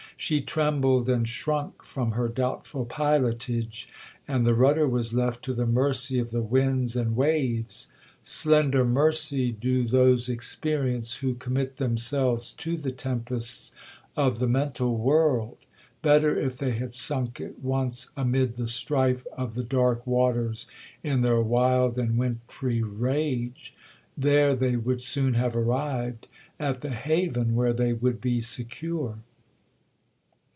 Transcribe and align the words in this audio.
She 0.17 0.39
trembled 0.39 1.09
and 1.09 1.27
shrunk 1.27 1.83
from 1.83 2.11
her 2.11 2.27
doubtful 2.27 2.85
pilotage, 2.85 3.89
and 4.27 4.45
the 4.45 4.53
rudder 4.53 4.87
was 4.87 5.15
left 5.15 5.43
to 5.45 5.53
the 5.55 5.65
mercy 5.65 6.19
of 6.19 6.29
the 6.29 6.43
winds 6.43 6.95
and 6.95 7.15
waves. 7.15 7.87
Slender 8.21 8.85
mercy 8.85 9.51
do 9.51 9.83
those 9.83 10.29
experience 10.29 11.15
who 11.15 11.33
commit 11.33 11.77
themselves 11.77 12.51
to 12.51 12.77
the 12.77 12.91
tempests 12.91 13.73
of 14.15 14.37
the 14.37 14.47
mental 14.47 14.95
world—better 14.95 16.37
if 16.39 16.55
they 16.55 16.73
had 16.73 16.93
sunk 16.93 17.41
at 17.41 17.57
once 17.57 18.11
amid 18.15 18.57
the 18.57 18.67
strife 18.67 19.25
of 19.35 19.55
the 19.55 19.63
dark 19.63 20.05
waters 20.05 20.67
in 21.01 21.21
their 21.21 21.41
wild 21.41 21.97
and 21.97 22.15
wintry 22.19 22.83
rage; 22.83 23.73
there 24.15 24.53
they 24.55 24.75
would 24.75 25.01
soon 25.01 25.33
have 25.33 25.55
arrived 25.55 26.27
at 26.59 26.81
the 26.81 26.91
haven 26.91 27.55
where 27.55 27.73
they 27.73 27.91
would 27.91 28.21
be 28.21 28.39
secure. 28.39 29.17